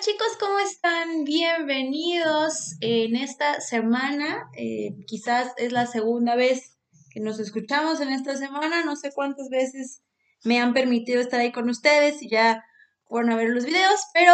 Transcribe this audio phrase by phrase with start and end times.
[0.00, 1.24] Chicos, ¿cómo están?
[1.24, 4.48] Bienvenidos en esta semana.
[4.56, 6.78] Eh, quizás es la segunda vez
[7.10, 8.84] que nos escuchamos en esta semana.
[8.84, 10.02] No sé cuántas veces
[10.44, 12.64] me han permitido estar ahí con ustedes y ya
[13.08, 14.32] fueron a ver los videos, pero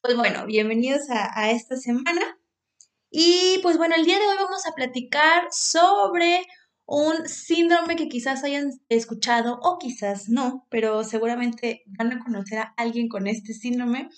[0.00, 2.38] pues bueno, bienvenidos a, a esta semana.
[3.10, 6.46] Y pues bueno, el día de hoy vamos a platicar sobre
[6.86, 12.74] un síndrome que quizás hayan escuchado o quizás no, pero seguramente van a conocer a
[12.78, 14.08] alguien con este síndrome.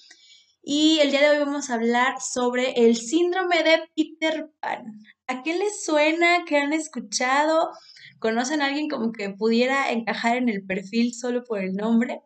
[0.69, 4.99] Y el día de hoy vamos a hablar sobre el síndrome de Peter Pan.
[5.29, 6.45] ¿A qué les suena?
[6.45, 7.71] ¿Qué han escuchado?
[8.19, 12.21] ¿Conocen a alguien como que pudiera encajar en el perfil solo por el nombre?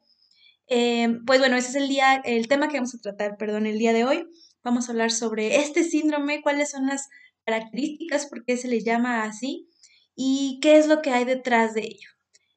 [0.68, 3.78] Eh, pues bueno, ese es el día, el tema que vamos a tratar, perdón, el
[3.78, 4.26] día de hoy.
[4.64, 7.10] Vamos a hablar sobre este síndrome, cuáles son las
[7.44, 9.68] características, por qué se le llama así
[10.16, 12.08] y qué es lo que hay detrás de ello.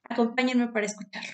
[0.06, 1.34] Acompáñenme para escucharlo.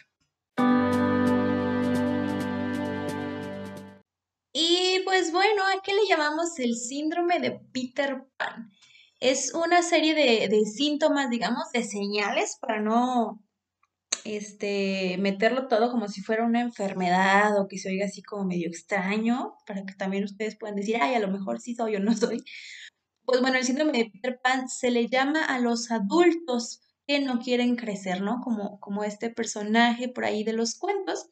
[4.61, 8.69] Y pues bueno, ¿a qué le llamamos el síndrome de Peter Pan?
[9.21, 13.41] Es una serie de, de síntomas, digamos, de señales para no
[14.25, 18.67] este, meterlo todo como si fuera una enfermedad o que se oiga así como medio
[18.67, 22.13] extraño, para que también ustedes puedan decir, ay, a lo mejor sí soy o no
[22.13, 22.43] soy.
[23.23, 27.39] Pues bueno, el síndrome de Peter Pan se le llama a los adultos que no
[27.39, 28.41] quieren crecer, ¿no?
[28.43, 31.29] Como, como este personaje por ahí de los cuentos.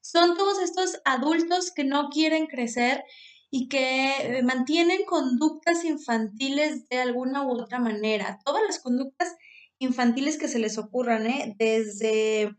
[0.00, 3.04] Son todos estos adultos que no quieren crecer
[3.50, 8.38] y que eh, mantienen conductas infantiles de alguna u otra manera.
[8.44, 9.34] Todas las conductas
[9.78, 11.56] infantiles que se les ocurran, ¿eh?
[11.58, 12.54] Desde,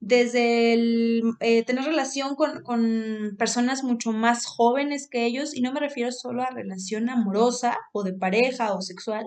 [0.00, 5.72] desde el eh, tener relación con, con, personas mucho más jóvenes que ellos, y no
[5.72, 9.26] me refiero solo a relación amorosa o de pareja o sexual,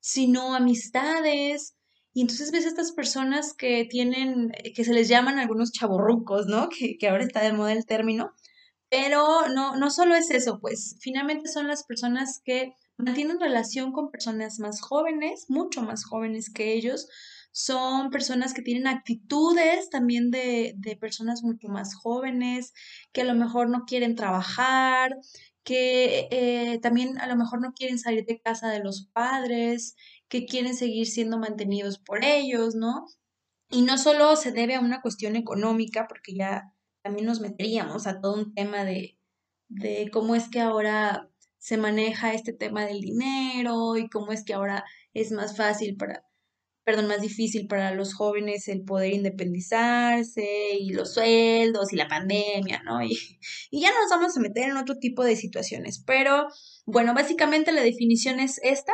[0.00, 1.76] sino amistades.
[2.14, 6.68] Y entonces ves a estas personas que tienen, que se les llaman algunos chaborrucos, ¿no?
[6.78, 8.32] Que, que ahora está de moda el término.
[8.90, 14.10] Pero no, no solo es eso, pues finalmente son las personas que mantienen relación con
[14.10, 17.08] personas más jóvenes, mucho más jóvenes que ellos.
[17.52, 22.72] Son personas que tienen actitudes también de, de personas mucho más jóvenes,
[23.12, 25.16] que a lo mejor no quieren trabajar,
[25.64, 29.96] que eh, también a lo mejor no quieren salir de casa de los padres,
[30.28, 33.06] que quieren seguir siendo mantenidos por ellos, ¿no?
[33.70, 36.72] Y no solo se debe a una cuestión económica, porque ya
[37.02, 39.18] también nos meteríamos a todo un tema de,
[39.68, 44.54] de cómo es que ahora se maneja este tema del dinero y cómo es que
[44.54, 44.84] ahora
[45.14, 46.24] es más fácil para,
[46.84, 52.82] perdón, más difícil para los jóvenes el poder independizarse y los sueldos y la pandemia,
[52.84, 53.02] ¿no?
[53.02, 53.16] Y,
[53.70, 56.02] ya nos vamos a meter en otro tipo de situaciones.
[56.06, 56.48] Pero
[56.84, 58.92] bueno, básicamente la definición es esta.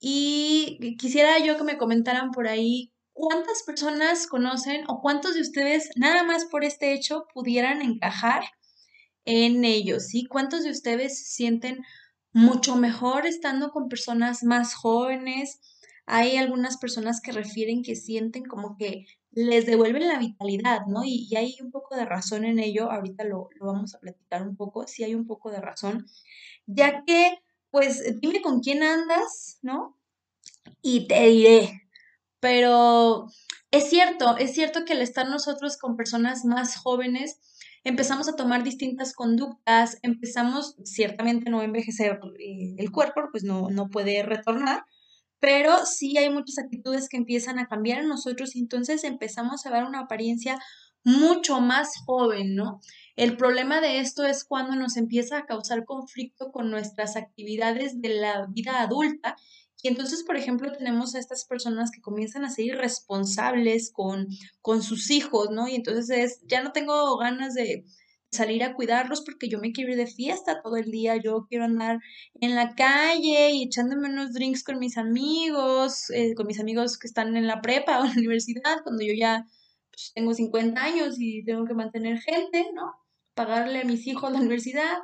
[0.00, 5.90] Y quisiera yo que me comentaran por ahí cuántas personas conocen o cuántos de ustedes
[5.96, 8.44] nada más por este hecho pudieran encajar
[9.24, 10.26] en ellos, ¿sí?
[10.26, 11.78] ¿Cuántos de ustedes sienten
[12.32, 15.60] mucho mejor estando con personas más jóvenes?
[16.06, 21.02] Hay algunas personas que refieren que sienten como que les devuelven la vitalidad, ¿no?
[21.04, 24.56] Y, hay un poco de razón en ello, ahorita lo, lo vamos a platicar un
[24.56, 26.06] poco, sí hay un poco de razón,
[26.66, 27.38] ya que,
[27.70, 29.98] pues, dime con quién andas, ¿no?
[30.82, 31.82] Y te diré,
[32.40, 33.26] pero
[33.70, 37.40] es cierto, es cierto que al estar nosotros con personas más jóvenes,
[37.84, 43.88] empezamos a tomar distintas conductas, empezamos ciertamente no envejecer eh, el cuerpo, pues no, no
[43.88, 44.84] puede retornar,
[45.44, 49.70] pero sí hay muchas actitudes que empiezan a cambiar en nosotros y entonces empezamos a
[49.70, 50.58] ver una apariencia
[51.04, 52.80] mucho más joven, ¿no?
[53.14, 58.08] El problema de esto es cuando nos empieza a causar conflicto con nuestras actividades de
[58.08, 59.36] la vida adulta
[59.82, 64.28] y entonces, por ejemplo, tenemos a estas personas que comienzan a ser irresponsables con,
[64.62, 65.68] con sus hijos, ¿no?
[65.68, 67.84] Y entonces es, ya no tengo ganas de
[68.34, 71.64] salir a cuidarlos porque yo me quiero ir de fiesta todo el día, yo quiero
[71.64, 72.00] andar
[72.40, 77.06] en la calle y echándome unos drinks con mis amigos, eh, con mis amigos que
[77.06, 79.46] están en la prepa o en la universidad, cuando yo ya
[79.90, 82.92] pues, tengo 50 años y tengo que mantener gente, ¿no?
[83.34, 84.98] Pagarle a mis hijos la universidad,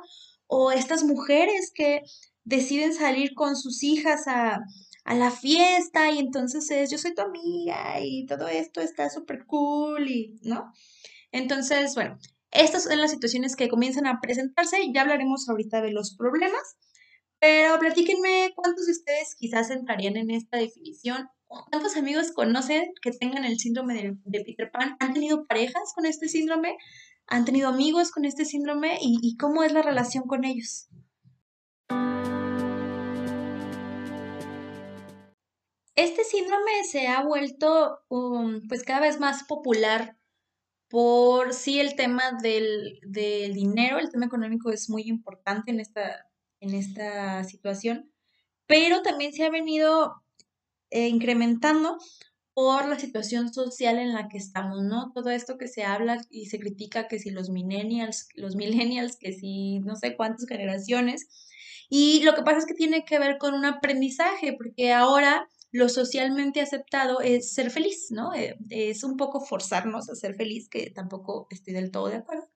[0.47, 2.01] o estas mujeres que
[2.43, 4.59] deciden salir con sus hijas a,
[5.05, 10.09] la fiesta y entonces es yo soy tu amiga y todo esto está súper cool
[10.09, 10.71] y, ¿no?
[11.31, 12.19] Entonces, bueno,
[12.51, 16.77] estas son las situaciones que comienzan a presentarse ya hablaremos ahorita de los problemas,
[17.39, 21.29] pero platíquenme cuántos de ustedes quizás entrarían en esta definición
[21.69, 24.95] ¿Cuántos amigos conocen que tengan el síndrome de, Peter Pan?
[25.01, 26.77] ¿Han tenido parejas con este síndrome?
[27.27, 28.97] ¿Han tenido amigos con este síndrome?
[29.01, 30.87] ¿Y, y cómo es la relación con ellos?
[35.95, 40.17] Este síndrome se ha vuelto um, pues cada vez más popular
[40.91, 46.27] por sí el tema del, dinero, el tema económico es muy importante en esta,
[46.59, 48.11] en esta situación,
[48.67, 50.21] pero también se ha venido
[50.89, 51.97] eh, incrementando
[52.53, 55.13] por la situación social en la que estamos, ¿no?
[55.13, 59.31] Todo esto que se habla y se critica que si los millennials, los millennials, que
[59.31, 61.29] si no sé cuántas generaciones,
[61.89, 65.89] y lo que pasa es que tiene que ver con un aprendizaje, porque ahora lo
[65.89, 68.33] socialmente aceptado es ser feliz, ¿no?
[68.33, 72.49] Eh, es un poco forzarnos a ser feliz, que tampoco estoy del todo de acuerdo.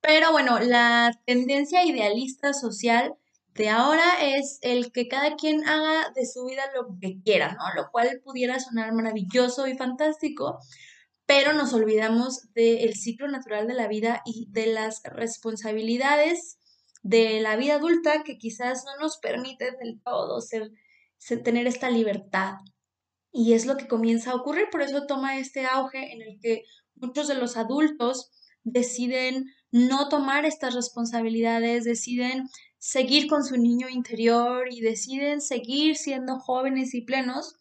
[0.00, 3.14] Pero bueno, la tendencia idealista social
[3.54, 7.64] de ahora es el que cada quien haga de su vida lo que quiera, ¿no?
[7.76, 10.58] Lo cual pudiera sonar maravilloso y fantástico,
[11.26, 16.58] pero nos olvidamos del ciclo natural de la vida y de las responsabilidades
[17.02, 20.70] de la vida adulta que quizás no nos permiten del todo ser
[21.42, 22.54] tener esta libertad.
[23.32, 26.64] Y es lo que comienza a ocurrir, por eso toma este auge en el que
[26.96, 28.30] muchos de los adultos
[28.62, 32.48] deciden no tomar estas responsabilidades, deciden
[32.78, 37.54] seguir con su niño interior y deciden seguir siendo jóvenes y plenos,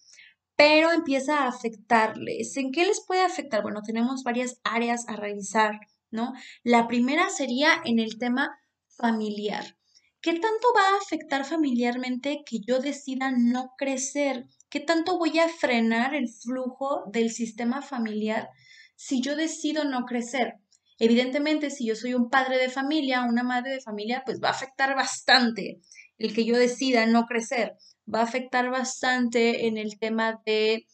[0.56, 2.57] pero empieza a afectarles.
[2.57, 3.64] ¿En qué les puede afectar?
[3.64, 5.80] Bueno, tenemos varias áreas a revisar,
[6.12, 6.34] ¿no?
[6.64, 8.60] La primera sería en el tema
[8.90, 9.78] familiar.
[10.21, 14.45] ¿Qué tanto va a afectar familiarmente que yo decida no crecer?
[14.69, 18.50] ¿Qué tanto voy a frenar el flujo del sistema familiar
[18.95, 20.53] si yo decido no crecer?
[21.00, 24.51] Evidentemente, si yo soy un padre de familia, una madre de familia, pues va a
[24.51, 25.81] afectar bastante
[26.19, 27.73] el que yo decida no crecer.
[28.13, 30.85] Va a afectar bastante en el tema de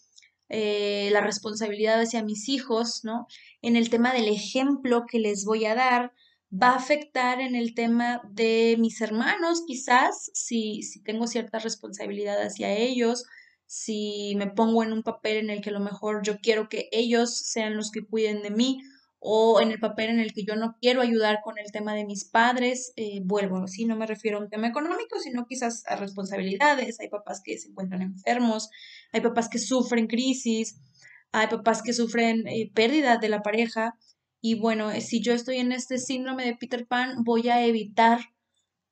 [0.48, 3.28] eh, la responsabilidad hacia mis hijos, ¿no?
[3.62, 6.14] En el tema del ejemplo que les voy a dar,
[6.52, 12.42] va a afectar en el tema de mis hermanos, quizás, si, si tengo cierta responsabilidad
[12.42, 13.26] hacia ellos,
[13.66, 16.88] si me pongo en un papel en el que a lo mejor yo quiero que
[16.92, 18.80] ellos sean los que cuiden de mí
[19.20, 22.06] o en el papel en el que yo no quiero ayudar con el tema de
[22.06, 25.96] mis padres, eh, vuelvo, sí, no me refiero a un tema económico, sino quizás a
[25.96, 27.00] responsabilidades.
[27.00, 28.70] Hay papás que se encuentran enfermos,
[29.12, 30.80] hay papás que sufren crisis,
[31.32, 33.96] hay papás que sufren eh, pérdida de la pareja
[34.42, 38.20] y bueno, eh, si yo estoy en este síndrome de Peter Pan, voy a evitar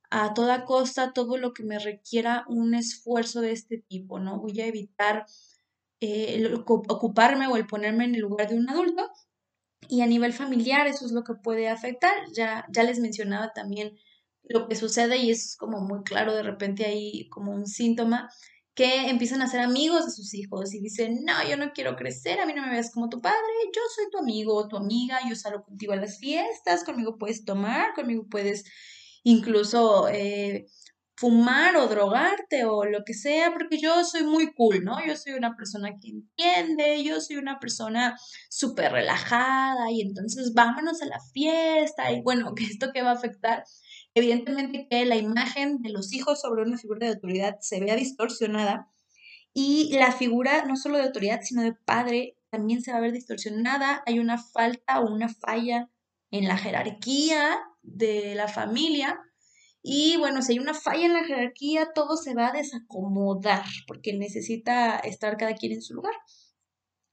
[0.09, 4.39] a toda costa todo lo que me requiera un esfuerzo de este tipo, ¿no?
[4.39, 5.25] Voy a evitar
[5.99, 9.09] eh, ocuparme o el ponerme en el lugar de un adulto.
[9.87, 12.13] Y a nivel familiar, eso es lo que puede afectar.
[12.33, 13.97] Ya, ya les mencionaba también
[14.43, 18.29] lo que sucede y es como muy claro de repente ahí como un síntoma
[18.75, 22.41] que empiezan a ser amigos de sus hijos y dicen, no, yo no quiero crecer,
[22.41, 23.37] a mí no me ves como tu padre,
[23.73, 27.45] yo soy tu amigo o tu amiga, yo salgo contigo a las fiestas, conmigo puedes
[27.45, 28.65] tomar, conmigo puedes
[29.23, 30.65] incluso eh,
[31.15, 34.97] fumar o drogarte o lo que sea, porque yo soy muy cool, ¿no?
[35.05, 38.17] Yo soy una persona que entiende, yo soy una persona
[38.49, 43.13] súper relajada y entonces vámonos a la fiesta y bueno, que esto que va a
[43.13, 43.63] afectar
[44.15, 48.89] evidentemente que la imagen de los hijos sobre una figura de autoridad se vea distorsionada
[49.53, 53.11] y la figura no solo de autoridad, sino de padre también se va a ver
[53.11, 54.03] distorsionada.
[54.05, 55.89] Hay una falta o una falla
[56.31, 59.19] en la jerarquía de la familia.
[59.81, 64.13] Y bueno, si hay una falla en la jerarquía, todo se va a desacomodar porque
[64.13, 66.15] necesita estar cada quien en su lugar.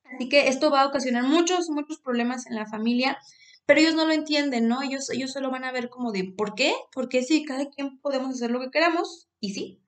[0.05, 3.19] Así que esto va a ocasionar muchos, muchos problemas en la familia
[3.67, 4.83] pero ellos no lo entienden, ¿no?
[4.83, 6.75] Ellos, ellos solo van a ver como de, ¿por qué?
[6.93, 9.83] Porque sí, cada quien podemos hacer lo que queramos, y sí,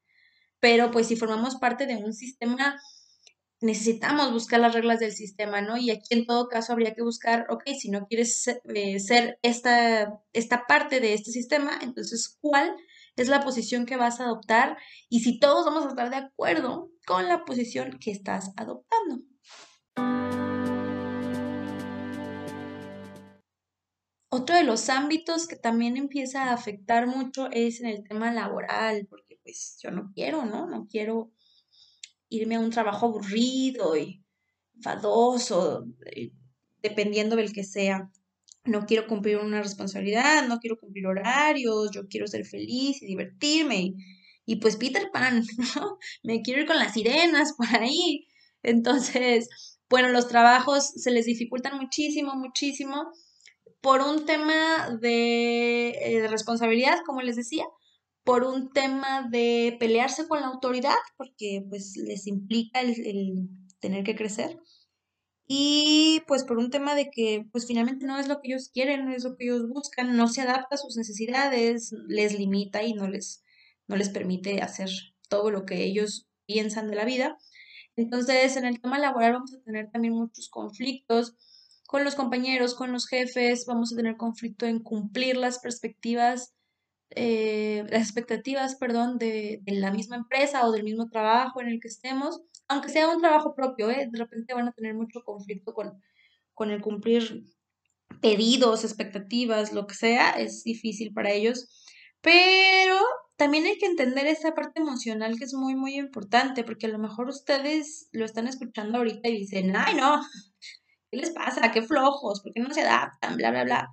[0.60, 2.80] pero pues si formamos parte de un sistema,
[3.60, 5.76] necesitamos buscar las reglas del sistema, ¿no?
[5.76, 10.20] Y aquí en todo caso habría que buscar, ok, si no quieres eh, ser esta,
[10.32, 12.76] esta parte de este sistema, entonces, ¿cuál
[13.16, 14.76] es la posición que vas a adoptar?
[15.08, 19.22] Y si todos vamos a estar de acuerdo con la posición que estás adoptando.
[24.36, 29.06] Otro de los ámbitos que también empieza a afectar mucho es en el tema laboral,
[29.08, 30.66] porque pues yo no quiero, ¿no?
[30.66, 31.30] No quiero
[32.28, 34.24] irme a un trabajo aburrido y
[34.82, 36.32] fadoso, eh,
[36.82, 38.10] dependiendo del que sea.
[38.64, 43.94] No quiero cumplir una responsabilidad, no quiero cumplir horarios, yo quiero ser feliz y divertirme.
[44.46, 45.44] Y, pues Peter Pan,
[45.76, 45.98] ¿no?
[46.24, 48.26] Me quiero ir con las sirenas por ahí.
[48.64, 53.12] Entonces, bueno, los trabajos se les dificultan muchísimo, muchísimo
[53.84, 57.66] por un tema de, eh, responsabilidad, como les decía,
[58.24, 63.50] por un tema de pelearse con la autoridad, porque pues les implica el,
[63.80, 64.58] tener que crecer,
[65.46, 69.04] y pues por un tema de que pues finalmente no es lo que ellos quieren,
[69.04, 72.94] no es lo que ellos buscan, no se adapta a sus necesidades, les limita y
[72.94, 73.44] no les,
[73.86, 74.88] no les permite hacer
[75.28, 77.36] todo lo que ellos piensan de la vida.
[77.96, 81.36] Entonces, en el tema laboral vamos a tener también muchos conflictos,
[81.94, 86.52] con los compañeros, con los jefes, vamos a tener conflicto en cumplir las perspectivas,
[87.10, 91.78] eh, las expectativas, perdón, de, de, la misma empresa o del mismo trabajo en el
[91.78, 94.08] que estemos, aunque sea un trabajo propio, ¿eh?
[94.10, 96.02] de repente van a tener mucho conflicto con,
[96.52, 97.44] con el cumplir
[98.20, 101.68] pedidos, expectativas, lo que sea, es difícil para ellos.
[102.20, 102.98] Pero
[103.36, 106.98] también hay que entender esa parte emocional que es muy, muy importante, porque a lo
[106.98, 110.20] mejor ustedes lo están escuchando ahorita y dicen, ay, no,
[111.14, 111.70] ¿qué les pasa?
[111.70, 112.40] ¿Qué flojos?
[112.40, 113.36] ¿Por qué no se adaptan?
[113.36, 113.88] Bla, bla, bla.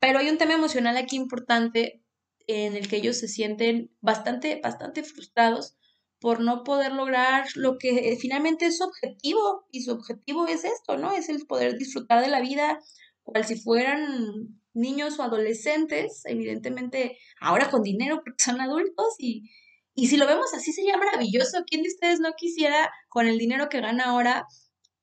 [0.00, 2.02] Pero hay un tema emocional aquí importante
[2.46, 5.76] en el que ellos se sienten bastante, bastante frustrados
[6.20, 9.66] por no poder lograr lo que finalmente es su objetivo.
[9.70, 11.12] Y su objetivo es esto, ¿no?
[11.12, 12.80] Es el poder disfrutar de la vida,
[13.22, 19.50] cual si fueran niños o adolescentes, evidentemente ahora con dinero porque son adultos y,
[19.94, 21.62] y si lo vemos así sería maravilloso.
[21.66, 24.46] ¿Quién de ustedes no quisiera con el dinero que gana ahora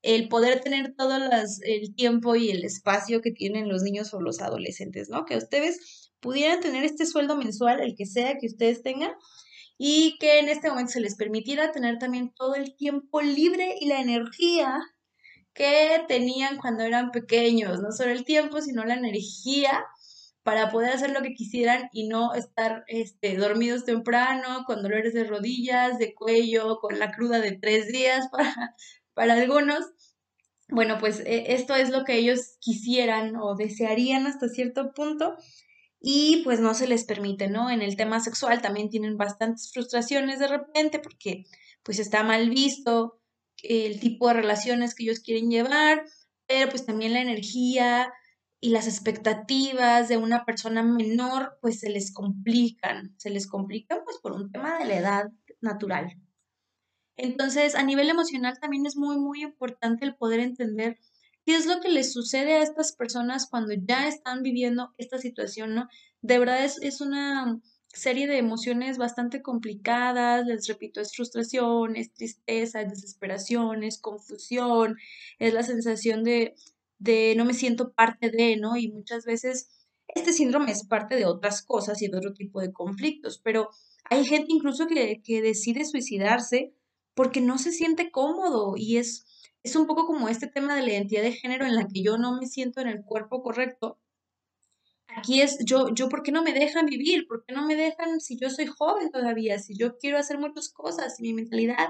[0.01, 4.21] el poder tener todo las, el tiempo y el espacio que tienen los niños o
[4.21, 5.25] los adolescentes, ¿no?
[5.25, 9.11] Que ustedes pudieran tener este sueldo mensual, el que sea que ustedes tengan,
[9.77, 13.87] y que en este momento se les permitiera tener también todo el tiempo libre y
[13.87, 14.79] la energía
[15.53, 19.85] que tenían cuando eran pequeños, no solo el tiempo, sino la energía
[20.43, 25.23] para poder hacer lo que quisieran y no estar este, dormidos temprano, con dolores de
[25.23, 28.75] rodillas, de cuello, con la cruda de tres días para,
[29.13, 29.85] para algunos.
[30.69, 35.35] Bueno, pues e, esto es lo que ellos quisieran o desearían hasta cierto punto
[35.99, 37.69] y pues no se les permite, ¿no?
[37.69, 41.45] En el tema sexual también tienen bastantes frustraciones de repente porque
[41.83, 43.21] pues está mal visto,
[43.63, 46.03] el tipo de relaciones que ellos quieren llevar,
[46.47, 48.11] pero pues también la energía
[48.59, 54.17] y las expectativas de una persona menor pues se les complican, se les complican pues
[54.17, 56.17] por un tema de la edad natural.
[57.17, 60.97] Entonces, a nivel emocional también es muy, muy importante el poder entender
[61.45, 65.75] qué es lo que les sucede a estas personas cuando ya están viviendo esta situación,
[65.75, 65.87] ¿no?
[66.21, 72.13] De verdad es, es una serie de emociones bastante complicadas, les repito, es frustración, es
[72.13, 74.97] tristeza, es desesperación, es confusión,
[75.39, 76.55] es la sensación de,
[76.99, 78.77] de no me siento parte de, ¿no?
[78.77, 79.69] Y muchas veces
[80.07, 83.69] este síndrome es parte de otras cosas y de otro tipo de conflictos, pero
[84.09, 86.73] hay gente incluso que, que decide suicidarse
[87.13, 89.25] porque no se siente cómodo y es,
[89.63, 92.17] es un poco como este tema de la identidad de género en la que yo
[92.17, 93.99] no me siento en el cuerpo correcto
[95.15, 97.27] Aquí es yo, yo, ¿por qué no me dejan vivir?
[97.27, 99.59] ¿Por qué no me dejan si yo soy joven todavía?
[99.59, 101.89] Si yo quiero hacer muchas cosas, si mi mentalidad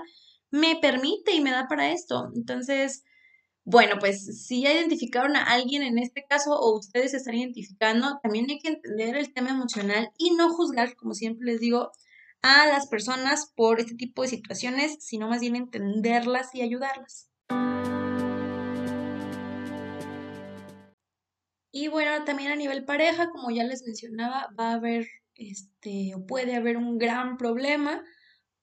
[0.49, 2.29] me permite y me da para esto.
[2.35, 3.03] Entonces,
[3.63, 8.47] bueno, pues si ya identificaron a alguien en este caso o ustedes están identificando, también
[8.49, 11.91] hay que entender el tema emocional y no juzgar, como siempre les digo,
[12.41, 17.29] a las personas por este tipo de situaciones, sino más bien entenderlas y ayudarlas.
[21.73, 26.25] Y bueno, también a nivel pareja, como ya les mencionaba, va a haber este o
[26.25, 28.03] puede haber un gran problema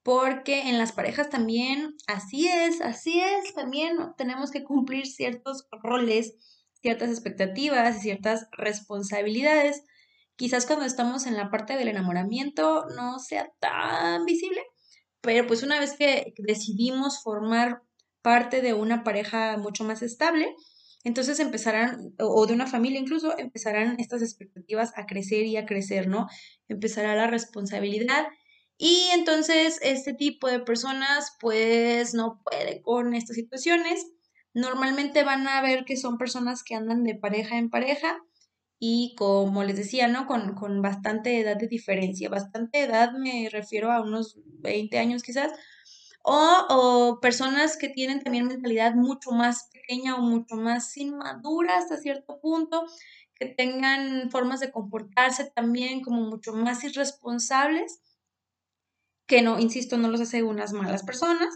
[0.02, 6.34] porque en las parejas también así es, así es, también tenemos que cumplir ciertos roles,
[6.80, 9.84] ciertas expectativas y ciertas responsabilidades.
[10.38, 14.62] Quizás cuando estamos en la parte del enamoramiento no sea tan visible,
[15.20, 17.82] pero pues una vez que decidimos formar
[18.22, 20.54] parte de una pareja mucho más estable,
[21.02, 26.06] entonces empezarán, o de una familia incluso, empezarán estas expectativas a crecer y a crecer,
[26.06, 26.28] ¿no?
[26.68, 28.28] Empezará la responsabilidad
[28.76, 34.06] y entonces este tipo de personas pues no puede con estas situaciones.
[34.54, 38.22] Normalmente van a ver que son personas que andan de pareja en pareja
[38.78, 40.26] y como les decía, ¿no?
[40.26, 42.28] Con, con bastante edad de diferencia.
[42.28, 45.52] Bastante edad me refiero a unos 20 años quizás
[46.22, 52.38] o, personas que tienen también mentalidad mucho más pequeña o mucho más inmadura hasta cierto
[52.40, 52.84] punto,
[53.34, 58.00] que tengan formas de comportarse también como mucho más irresponsables,
[59.26, 61.54] que no, insisto, no los hace unas malas personas,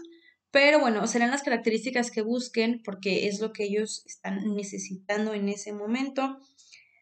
[0.51, 5.49] pero bueno, serán las características que busquen porque es lo que ellos están necesitando en
[5.49, 6.39] ese momento.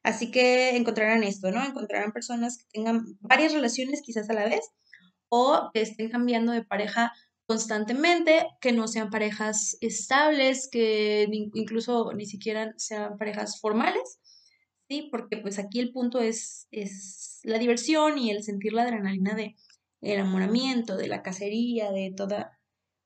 [0.04, 1.64] Así que encontrarán esto, ¿no?
[1.64, 4.72] Encontrarán personas que tengan varias relaciones quizás a la vez
[5.30, 7.14] o que estén cambiando de pareja
[7.46, 14.20] constantemente, que no sean parejas estables, que incluso ni siquiera sean parejas formales,
[14.90, 15.10] ¿sí?
[15.12, 19.56] Porque pues aquí el punto es, es la diversión y el sentir la adrenalina de
[20.02, 22.60] el enamoramiento, de la cacería, de toda,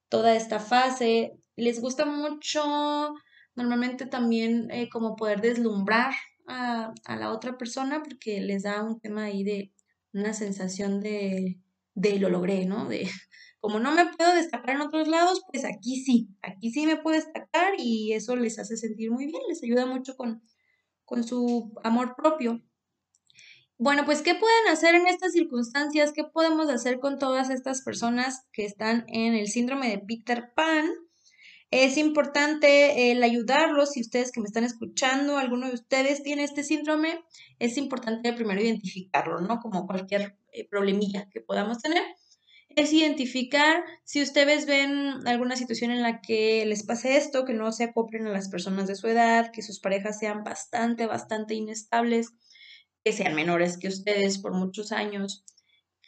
[0.10, 1.34] toda esta fase.
[1.56, 3.14] Les gusta mucho
[3.56, 6.14] normalmente también eh, como poder deslumbrar
[6.48, 9.74] a, la otra persona porque les da un tema ahí de
[10.14, 11.60] una sensación de
[11.96, 12.88] de lo logré, ¿no?
[12.88, 13.08] De
[13.60, 17.16] como no me puedo destacar en otros lados, pues aquí sí, aquí sí me puedo
[17.16, 20.44] destacar y eso les hace sentir muy bien, les ayuda mucho con,
[21.04, 22.62] con su amor propio.
[23.78, 26.14] Bueno, pues, ¿qué pueden hacer en estas circunstancias?
[26.14, 30.86] ¿Qué podemos hacer con todas estas personas que están en el síndrome de Peter Pan?
[31.78, 37.20] Es importante ayudarlos, si ustedes que me están escuchando, alguno de ustedes tiene este síndrome,
[37.60, 39.60] es importante primero identificarlo, ¿no?
[39.60, 42.02] Como cualquier eh, problemilla que podamos tener.
[42.70, 47.70] Es identificar si ustedes ven alguna situación en la que les pase esto, que no
[47.74, 52.30] se acoplen a las personas de su edad, que sus parejas sean bastante, bastante inestables,
[53.04, 55.44] que sean menores que ustedes por muchos años,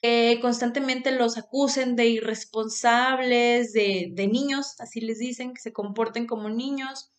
[0.01, 6.27] que constantemente los acusen de irresponsables, de, de niños, así les dicen, que se comporten
[6.27, 7.11] como niños.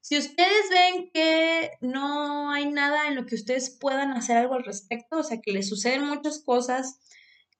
[0.00, 4.64] Si ustedes ven que no hay nada en lo que ustedes puedan hacer algo al
[4.64, 7.00] respecto, o sea, que les suceden muchas cosas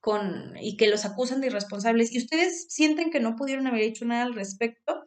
[0.01, 4.05] con, y que los acusan de irresponsables y ustedes sienten que no pudieron haber hecho
[4.07, 5.05] nada al respecto,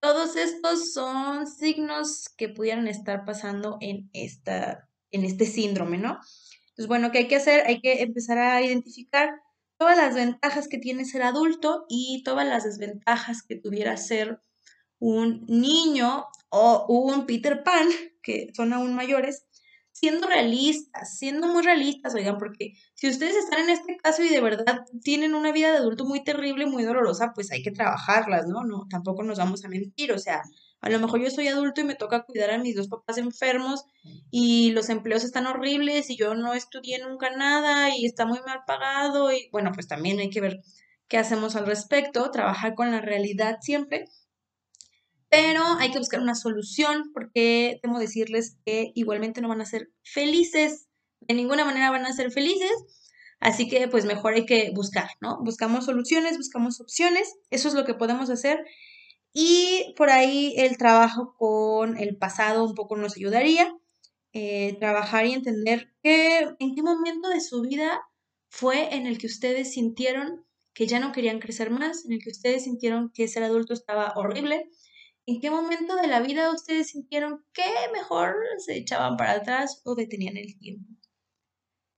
[0.00, 6.20] todos estos son signos que pudieran estar pasando en esta en este síndrome, ¿no?
[6.80, 7.66] Entonces, bueno, ¿qué hay que hacer?
[7.66, 9.28] Hay que empezar a identificar
[9.76, 14.40] todas las ventajas que tiene ser adulto y todas las desventajas que tuviera ser
[14.98, 17.86] un niño o un Peter Pan,
[18.22, 19.44] que son aún mayores,
[19.92, 24.40] siendo realistas, siendo muy realistas, oigan, porque si ustedes están en este caso y de
[24.40, 28.64] verdad tienen una vida de adulto muy terrible, muy dolorosa, pues hay que trabajarlas, ¿no?
[28.64, 30.40] No, tampoco nos vamos a mentir, o sea,
[30.80, 33.84] a lo mejor yo soy adulto y me toca cuidar a mis dos papás enfermos
[34.30, 38.60] y los empleos están horribles y yo no estudié nunca nada y está muy mal
[38.66, 40.60] pagado y bueno, pues también hay que ver
[41.08, 44.06] qué hacemos al respecto, trabajar con la realidad siempre.
[45.28, 49.90] Pero hay que buscar una solución porque temo decirles que igualmente no van a ser
[50.02, 50.88] felices,
[51.20, 52.72] de ninguna manera van a ser felices,
[53.38, 55.38] así que pues mejor hay que buscar, ¿no?
[55.42, 58.64] Buscamos soluciones, buscamos opciones, eso es lo que podemos hacer
[59.32, 63.74] y por ahí el trabajo con el pasado un poco nos ayudaría.
[64.32, 68.00] Eh, trabajar y entender que, en qué momento de su vida
[68.48, 72.30] fue en el que ustedes sintieron que ya no querían crecer más, en el que
[72.30, 74.70] ustedes sintieron que ser adulto estaba horrible,
[75.26, 79.96] en qué momento de la vida ustedes sintieron que mejor se echaban para atrás o
[79.96, 80.86] detenían el tiempo.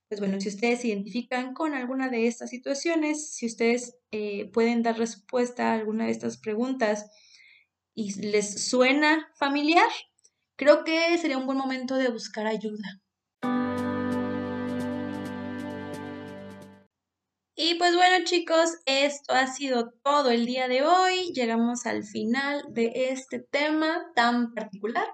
[0.09, 4.83] Pues bueno, si ustedes se identifican con alguna de estas situaciones, si ustedes eh, pueden
[4.83, 7.11] dar respuesta a alguna de estas preguntas
[7.95, 9.89] y les suena familiar,
[10.57, 13.01] creo que sería un buen momento de buscar ayuda.
[17.55, 21.33] Y pues bueno chicos, esto ha sido todo el día de hoy.
[21.33, 25.07] Llegamos al final de este tema tan particular.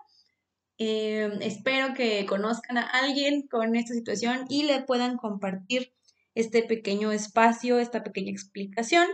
[0.78, 5.92] Em, espero que conozcan a alguien con esta situación y le puedan compartir
[6.34, 9.06] este pequeño espacio, esta pequeña explicación.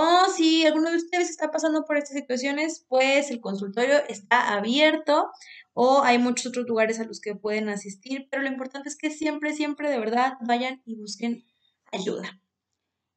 [0.00, 5.28] O si alguno de ustedes está pasando por estas situaciones, pues el consultorio está abierto
[5.74, 9.10] o hay muchos otros lugares a los que pueden asistir, pero lo importante es que
[9.10, 11.44] siempre, siempre de verdad vayan y busquen
[11.90, 12.40] ayuda.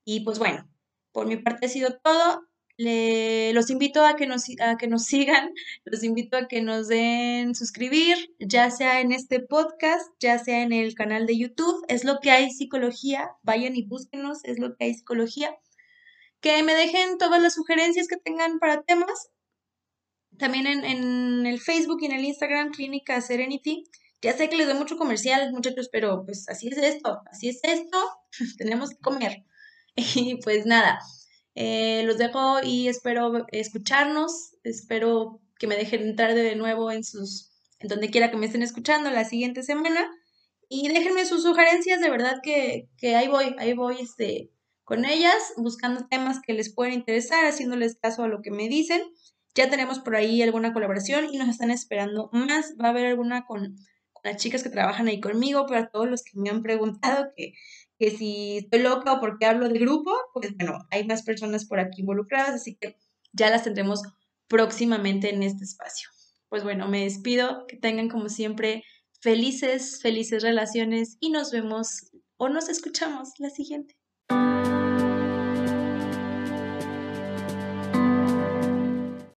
[0.06, 0.67] Y pues bueno,
[1.12, 2.48] por mi parte ha sido todo.
[2.80, 5.54] Los invito a que, nos, a que nos sigan,
[5.86, 10.74] los invito a que nos den suscribir, ya sea en este podcast, ya sea en
[10.74, 14.86] el canal de YouTube, es lo que hay psicología, vayan y búsquenos, es lo que
[14.86, 15.56] hay psicología.
[16.41, 19.30] Que me dejen todas las sugerencias que tengan para temas.
[20.38, 23.84] También en, en el Facebook y en el Instagram, Clínica Serenity.
[24.21, 27.60] Ya sé que les doy mucho comercial, muchachos, pero pues así es esto, así es
[27.63, 27.97] esto,
[28.58, 29.43] tenemos que comer.
[29.95, 30.99] Y pues nada,
[31.54, 37.51] eh, los dejo y espero escucharnos, espero que me dejen entrar de nuevo en sus,
[37.80, 40.10] en donde quiera que me estén escuchando la siguiente semana
[40.69, 44.49] y déjenme sus sugerencias, de verdad que, que ahí voy, ahí voy este,
[44.91, 49.01] con ellas, buscando temas que les pueden interesar, haciéndoles caso a lo que me dicen.
[49.56, 52.73] Ya tenemos por ahí alguna colaboración y nos están esperando más.
[52.77, 53.77] Va a haber alguna con,
[54.21, 57.54] las chicas que trabajan ahí conmigo, para todos los que me han preguntado que
[57.97, 61.80] que si estoy loca o porque hablo de grupo, pues bueno, hay más personas por
[61.80, 62.97] aquí involucradas, así que
[63.32, 64.01] ya las tendremos
[64.49, 66.10] próximamente en este espacio.
[66.49, 68.84] Pues bueno, me despido, que tengan como siempre
[69.21, 73.95] felices, felices relaciones y nos vemos o nos escuchamos la siguiente.